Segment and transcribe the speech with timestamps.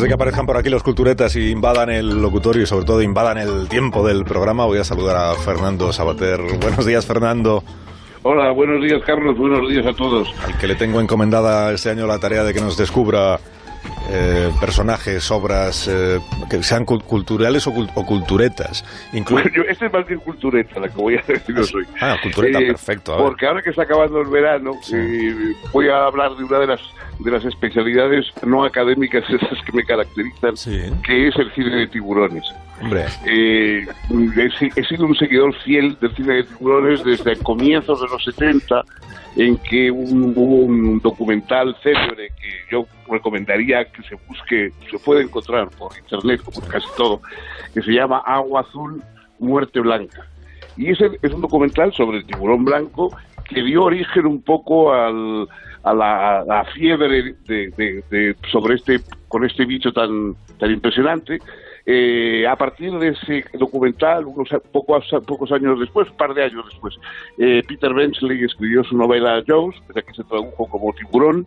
[0.00, 3.38] de que aparezcan por aquí los culturetas y invadan el locutorio y sobre todo invadan
[3.38, 6.40] el tiempo del programa, voy a saludar a Fernando Sabater.
[6.60, 7.62] Buenos días, Fernando.
[8.22, 9.38] Hola, buenos días, Carlos.
[9.38, 10.28] Buenos días a todos.
[10.44, 13.38] Al que le tengo encomendada este año la tarea de que nos descubra
[14.08, 18.84] eh, personajes, obras eh, que sean culturales o, culturetas.
[19.12, 21.84] este es más bien cultureta la que voy a decir yo soy.
[22.00, 23.16] Ah, cultureta, eh, perfecto.
[23.16, 24.72] Porque ahora que está acabando el verano,
[25.72, 26.80] voy a hablar de una de las
[27.18, 30.54] de las especialidades no académicas esas que me caracterizan,
[31.02, 32.44] que es el cine de tiburones.
[33.26, 38.84] Eh, he, sido un seguidor fiel del cine de tiburones desde comienzos de los 70,
[39.36, 45.68] en que hubo un documental célebre que yo recomendaría que se busque, se puede encontrar
[45.70, 47.20] por internet, como casi todo,
[47.72, 49.02] que se llama Agua Azul,
[49.38, 50.26] Muerte Blanca.
[50.76, 53.16] Y ese es un documental sobre el tiburón blanco
[53.48, 55.48] que dio origen un poco al,
[55.82, 61.38] a la, fiebre de, sobre este con este bicho tan tan impresionante
[61.86, 66.64] eh, a partir de ese documental unos pocos pocos años después un par de años
[66.68, 66.96] después
[67.38, 71.46] eh, Peter Benchley escribió su novela Jones que se tradujo como tiburón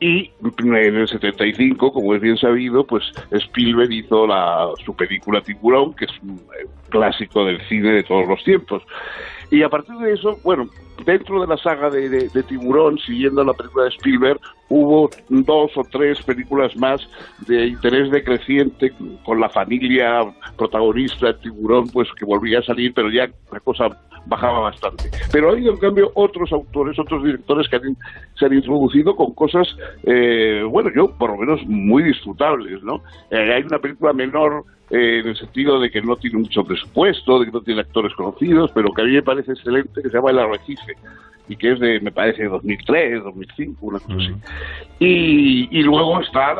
[0.00, 5.94] y en el 75, como es bien sabido, pues Spielberg hizo la, su película Tiburón,
[5.94, 8.82] que es un eh, clásico del cine de todos los tiempos.
[9.50, 10.68] Y a partir de eso, bueno,
[11.04, 16.22] dentro de la saga de, Tiburón, siguiendo la película de Spielberg, hubo dos o tres
[16.22, 17.00] películas más
[17.46, 18.92] de interés decreciente
[19.24, 20.24] con la familia
[20.56, 23.88] protagonista de Tiburón, pues que volvía a salir, pero ya la cosa
[24.26, 25.04] bajaba bastante.
[25.32, 27.80] Pero ha habido, en cambio, otros autores, otros directores que
[28.38, 29.68] se han introducido con cosas,
[30.04, 33.02] eh, bueno, yo por lo menos muy disfrutables, ¿no?
[33.30, 37.40] Eh, hay una película menor eh, en el sentido de que no tiene mucho presupuesto,
[37.40, 40.16] de que no tiene actores conocidos, pero que a mí me parece excelente, que se
[40.16, 40.85] llama El Arrecife
[41.48, 44.34] y que es de, me parece, 2003, 2005, una cosa así.
[44.98, 46.54] Y, y luego está,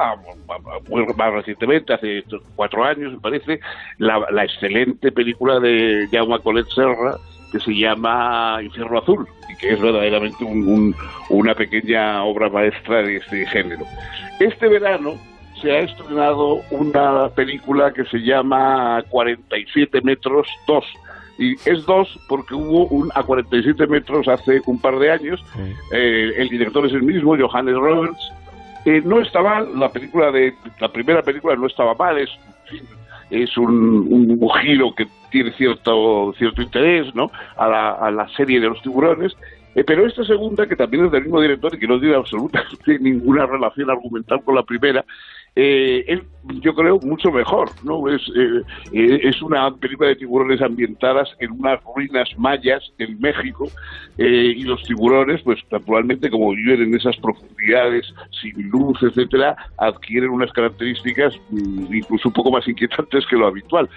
[1.17, 2.25] más recientemente, hace
[2.55, 3.61] cuatro años, me parece,
[3.99, 7.17] la, la excelente película de Jaume Colet Serra,
[7.51, 10.45] que se llama Infierno Azul y que es verdaderamente
[11.31, 13.85] una pequeña obra maestra de este género.
[14.39, 15.15] Este verano
[15.61, 20.85] se ha estrenado una película que se llama 47 metros 2
[21.39, 25.45] y es 2 porque hubo un a 47 metros hace un par de años.
[25.93, 28.33] Eh, el director es el mismo, Johannes Roberts.
[28.85, 32.31] Eh, no estaba la película de la primera película no estaba mal, es
[33.29, 37.29] es un, un, giro que tiene cierto cierto interés ¿no?
[37.57, 39.37] a, la, a la serie de los tiburones
[39.77, 42.99] eh, pero esta segunda, que también es del mismo director y que no tiene absolutamente
[43.01, 45.05] ninguna relación argumental con la primera,
[45.59, 46.21] eh, es,
[46.61, 47.71] yo creo, mucho mejor.
[47.83, 48.09] ¿no?
[48.09, 48.61] Es, eh,
[48.93, 53.67] eh, es una película de tiburones ambientadas en unas ruinas mayas en México
[54.19, 58.07] y los tiburones, pues naturalmente, como viven en esas profundidades
[58.41, 63.89] sin luz, etcétera, adquieren unas características mm, incluso un poco más inquietantes que lo habitual.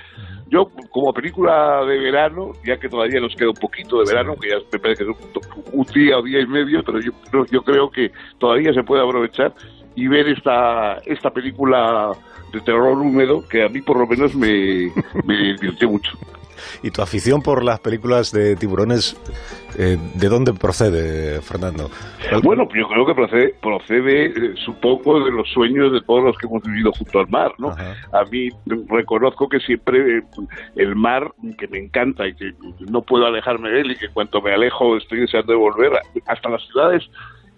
[0.49, 4.49] Yo, como película de verano, ya que todavía nos queda un poquito de verano, que
[4.49, 5.17] ya me parece que es
[5.71, 7.11] un, día o día y medio, pero yo,
[7.51, 9.53] yo creo que todavía se puede aprovechar
[9.99, 12.11] y ver esta, esta película
[12.53, 14.91] de terror húmedo que a mí por lo menos me,
[15.25, 16.11] me divirtió mucho.
[16.83, 19.19] ¿Y tu afición por las películas de tiburones,
[19.77, 21.89] eh, de dónde procede, Fernando?
[22.43, 26.47] Bueno, yo creo que procede, procede eh, supongo, de los sueños de todos los que
[26.47, 27.69] hemos vivido junto al mar, ¿no?
[27.69, 28.49] A mí
[28.87, 30.23] reconozco que siempre eh,
[30.75, 32.53] el mar, que me encanta y que
[32.89, 35.91] no puedo alejarme de él y que cuanto me alejo estoy deseando de volver,
[36.25, 37.03] hasta las ciudades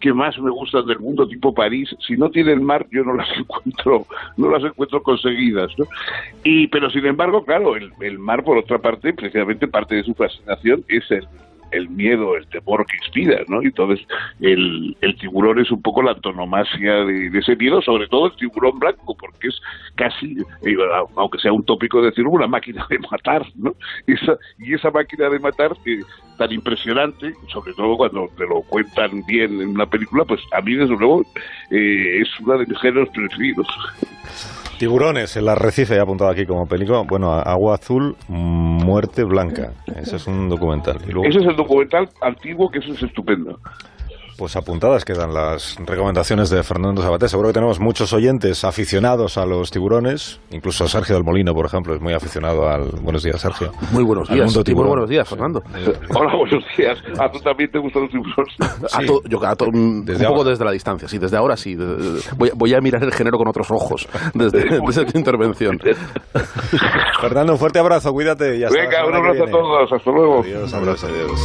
[0.01, 3.29] que más me gustan del mundo, tipo París, si no tienen mar, yo no las
[3.38, 5.72] encuentro, no las encuentro conseguidas.
[6.44, 10.13] Y, pero sin embargo, claro, el, el mar, por otra parte, precisamente parte de su
[10.13, 11.25] fascinación es el,
[11.71, 13.61] el miedo, el temor que inspira, ¿no?
[13.61, 14.05] Y entonces
[14.39, 18.79] el, el tiburón es un poco la antonomasia de, ese miedo, sobre todo el tiburón
[18.79, 19.61] blanco, porque es
[19.95, 20.75] casi, eh,
[21.15, 23.75] aunque sea un tópico decirlo, una máquina de matar, ¿no?
[24.07, 25.99] Esa, y esa máquina de matar eh,
[26.38, 30.75] tan impresionante, sobre todo cuando te lo cuentan bien en una película, pues a mí
[30.75, 31.24] desde luego
[31.69, 33.67] eh, es uno de mis géneros preferidos.
[34.81, 37.04] Tiburones, el arrecife, he apuntado aquí como película.
[37.07, 39.74] Bueno, Agua Azul, Muerte Blanca.
[39.95, 40.98] Ese es un documental.
[41.24, 43.60] Ese es el documental antiguo, que es estupendo.
[44.41, 47.27] Pues apuntadas quedan las recomendaciones de Fernando Sabaté.
[47.27, 50.41] Seguro que tenemos muchos oyentes aficionados a los tiburones.
[50.49, 52.89] Incluso Sergio del Molino, por ejemplo, es muy aficionado al...
[53.03, 53.71] Buenos días, Sergio.
[53.91, 54.51] Muy buenos días.
[54.55, 55.61] Muy buenos días, Fernando.
[56.09, 56.97] Hola, buenos días.
[57.19, 58.55] ¿A tú también te gustan los tiburones?
[59.29, 61.19] yo, un poco desde la distancia, sí.
[61.19, 61.77] Desde ahora sí.
[62.55, 65.77] Voy, a mirar el género con otros ojos desde, desde tu intervención.
[67.21, 68.11] Fernando, un fuerte abrazo.
[68.11, 68.53] Cuídate.
[68.53, 69.93] Venga, un abrazo a todos.
[69.93, 70.39] Hasta luego.
[70.39, 71.05] Adiós, abrazo.
[71.05, 71.39] Adiós.